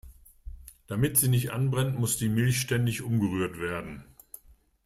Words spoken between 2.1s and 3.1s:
die Milch ständig